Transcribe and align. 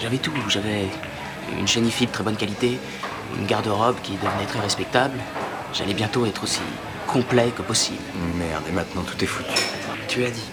J'avais 0.00 0.18
tout. 0.18 0.32
J'avais 0.48 0.86
une 1.58 1.66
chaîne 1.66 1.84
de 1.84 2.06
très 2.06 2.24
bonne 2.24 2.36
qualité, 2.36 2.78
une 3.38 3.46
garde-robe 3.46 3.96
qui 4.02 4.12
devenait 4.12 4.46
très 4.46 4.60
respectable. 4.60 5.18
J'allais 5.72 5.94
bientôt 5.94 6.26
être 6.26 6.42
aussi 6.42 6.60
complet 7.06 7.52
que 7.56 7.62
possible. 7.62 8.02
Merde, 8.36 8.64
et 8.68 8.72
maintenant 8.72 9.02
tout 9.02 9.22
est 9.22 9.26
foutu. 9.26 9.50
Tu 10.08 10.24
as 10.24 10.30
dit. 10.30 10.48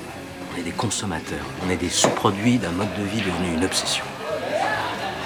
On 0.54 0.60
est 0.60 0.64
des 0.64 0.72
consommateurs, 0.72 1.44
on 1.66 1.70
est 1.72 1.78
des 1.78 1.90
sous-produits 1.90 2.60
d'un 2.60 2.70
mode 2.72 2.94
de 2.96 3.04
vie 3.04 3.22
devenu 3.22 3.56
une 3.56 3.66
obsession. 3.66 4.04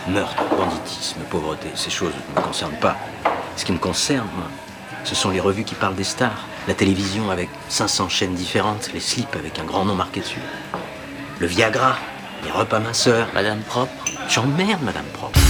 Meurtre, 0.08 0.42
banditisme, 0.56 1.20
pauvreté, 1.30 1.68
ces 1.76 1.90
choses 1.90 2.14
ne 2.14 2.40
me 2.40 2.46
concernent 2.46 2.80
pas. 2.80 2.96
Ce 3.58 3.66
qui 3.66 3.74
me 3.74 3.78
concerne, 3.78 4.28
moi, 4.38 4.48
ce 5.04 5.16
sont 5.16 5.30
les 5.30 5.42
revues 5.42 5.66
qui 5.66 5.76
parlent 5.76 5.96
des 5.96 6.06
stars, 6.06 6.46
la 6.70 6.74
télévision 6.74 7.30
avec 7.30 7.50
500 7.68 8.08
chaînes 8.08 8.36
différentes, 8.36 8.90
les 8.94 9.02
slips 9.02 9.36
avec 9.36 9.60
un 9.60 9.66
grand 9.66 9.84
nom 9.84 9.96
marqué 9.96 10.22
dessus, 10.22 10.40
le 11.40 11.48
Viagra, 11.48 11.98
les 12.44 12.52
repas 12.52 12.80
minceurs. 12.80 13.28
Madame 13.34 13.60
propre 13.62 13.92
J'emmerde 14.30 14.82
Madame 14.84 15.06
propre. 15.14 15.47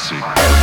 Classic. 0.00 0.59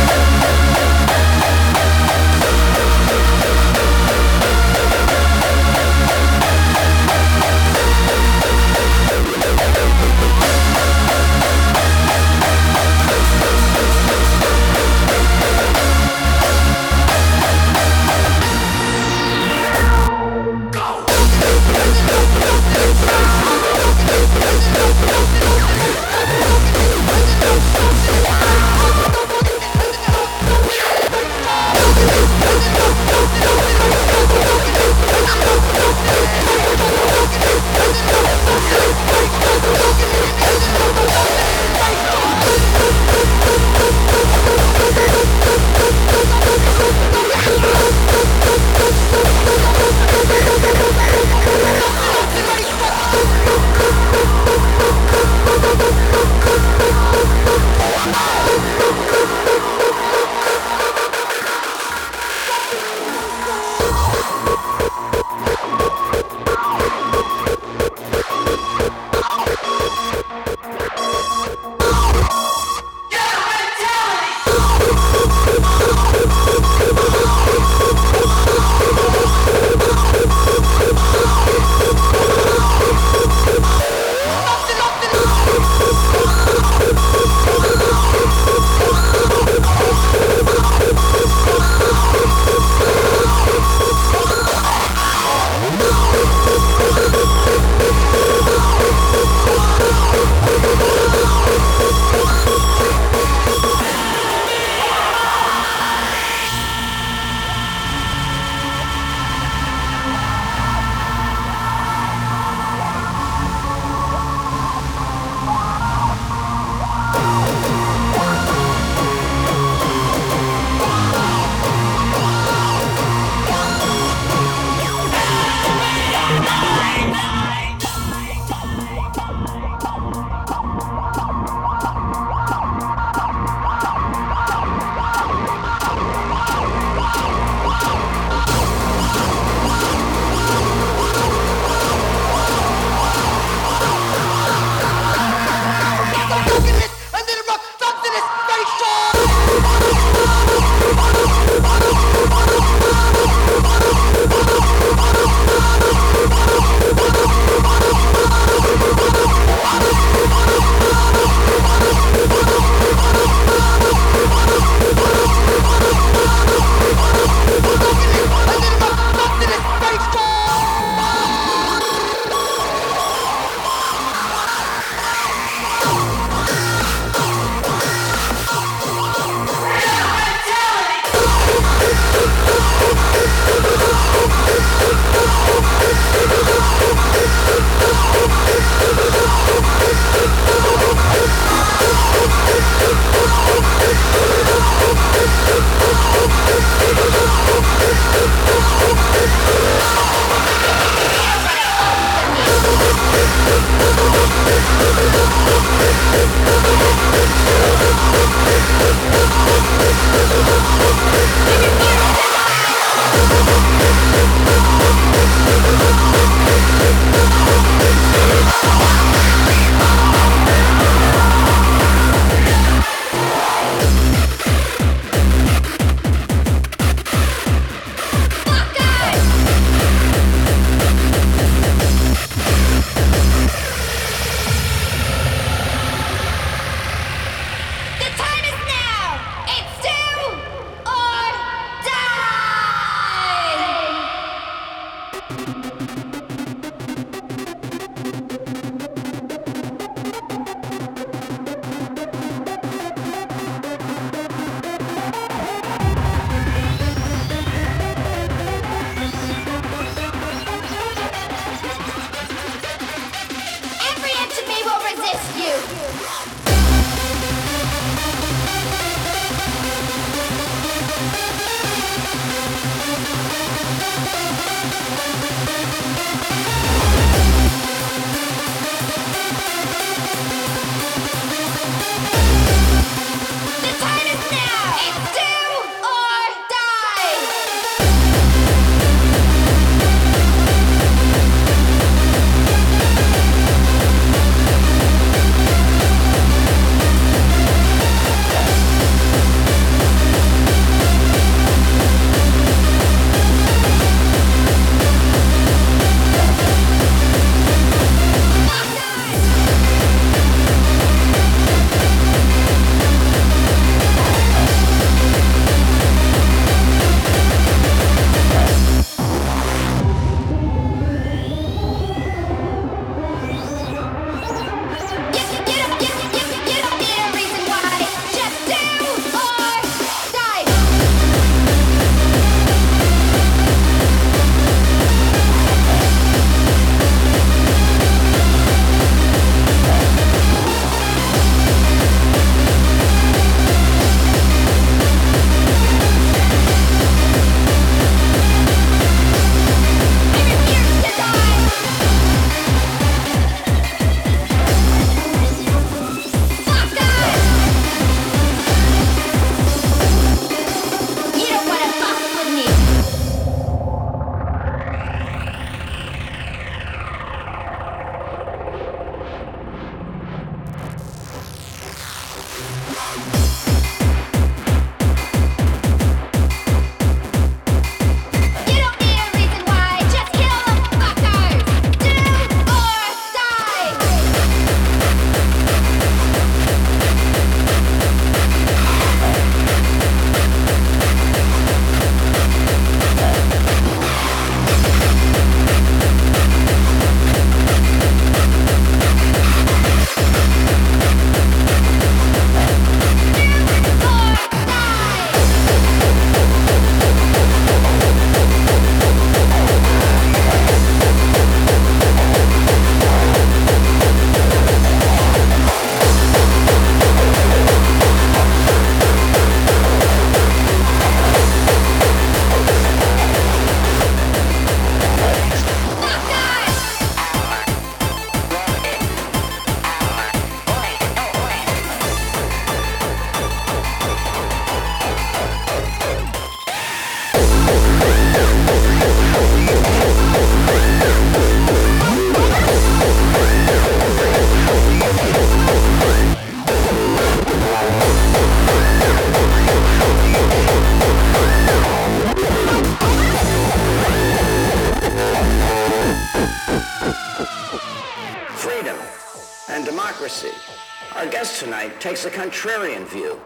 Takes 461.80 462.04
a 462.04 462.10
contrarian 462.10 462.84
view. 462.86 463.20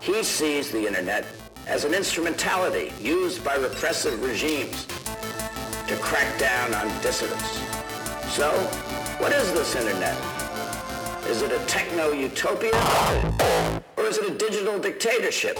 He 0.00 0.22
sees 0.24 0.70
the 0.70 0.86
internet 0.86 1.24
as 1.66 1.84
an 1.84 1.94
instrumentality 1.94 2.92
used 3.00 3.44
by 3.44 3.54
repressive 3.54 4.20
regimes 4.22 4.86
to 5.86 5.96
crack 5.96 6.38
down 6.38 6.74
on 6.74 6.88
dissidents. 7.00 7.58
So, 8.34 8.50
what 9.18 9.32
is 9.32 9.52
this 9.52 9.76
internet? 9.76 10.16
Is 11.26 11.42
it 11.42 11.52
a 11.52 11.64
techno-utopia? 11.66 12.72
Or 13.96 14.04
is 14.04 14.18
it 14.18 14.30
a 14.30 14.34
digital 14.34 14.78
dictatorship? 14.78 15.58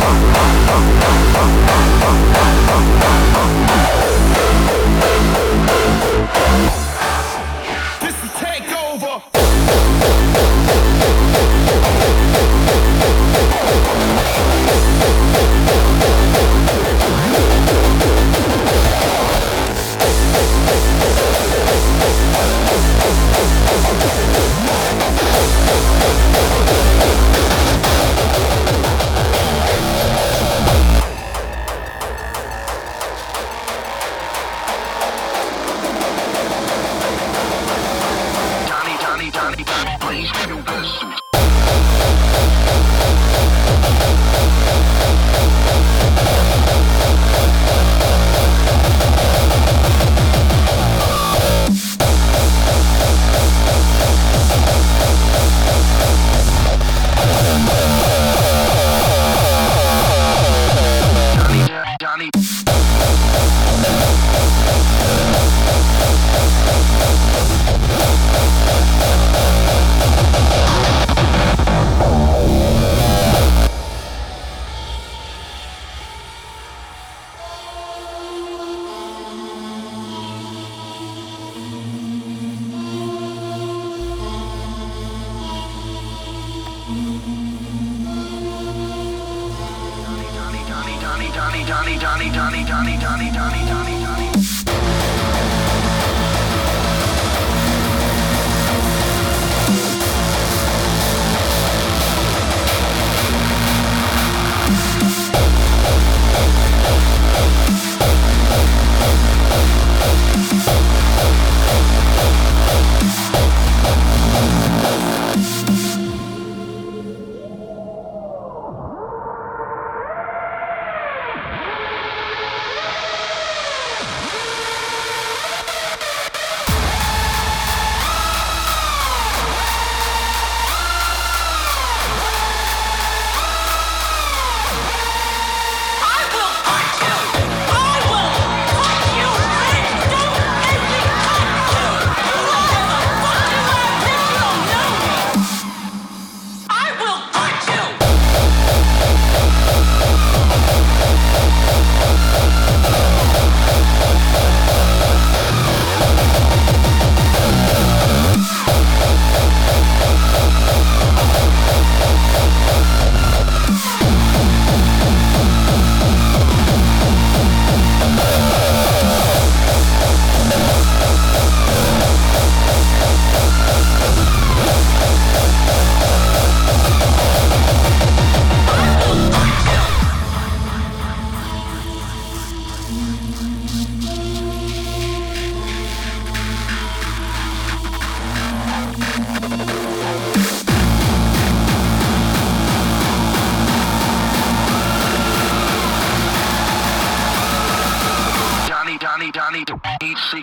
Thank 0.00 0.32
you. 2.32 2.37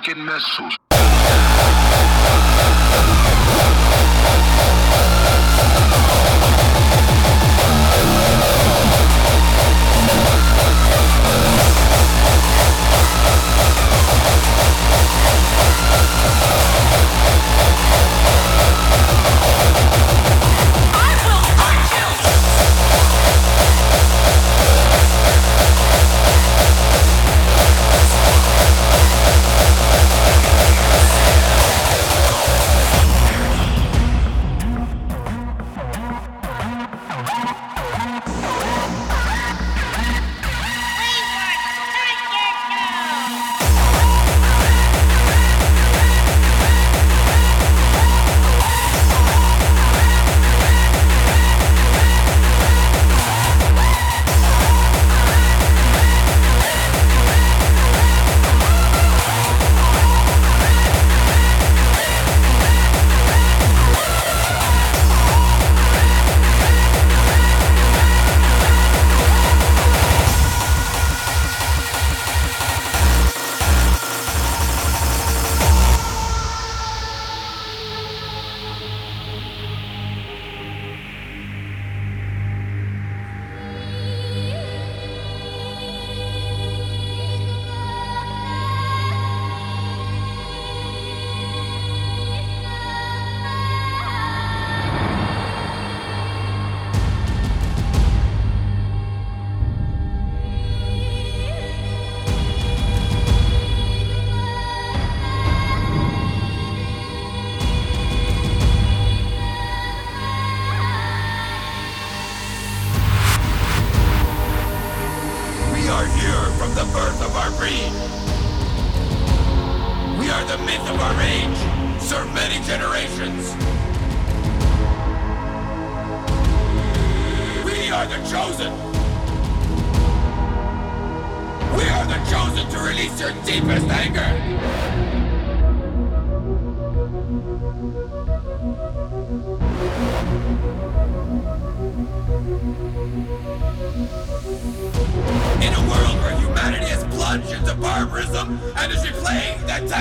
tükenmez 0.06 0.44
su. 0.44 0.85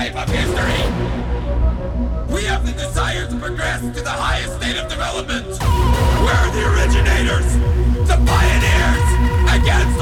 of 0.03 0.27
history. 0.29 0.83
We 2.27 2.43
have 2.43 2.65
the 2.65 2.73
desire 2.73 3.27
to 3.27 3.35
progress 3.37 3.79
to 3.79 4.01
the 4.01 4.09
highest 4.09 4.57
state 4.57 4.75
of 4.75 4.89
development. 4.89 5.47
We're 5.47 6.51
the 6.51 6.67
originators, 6.67 7.47
the 8.03 8.19
pioneers, 8.27 9.07
against 9.55 9.94